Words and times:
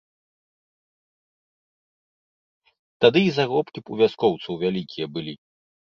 Тады 3.07 3.25
і 3.29 3.39
заробкі 3.39 3.87
б 3.87 3.97
у 3.97 4.03
вяскоўцаў 4.05 4.53
вялікія 4.67 5.05
былі. 5.17 5.33